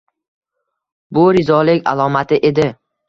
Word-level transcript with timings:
Bu 1.17 1.25
rizolik 1.37 1.93
alomati 1.93 2.41
edi. 2.51 2.67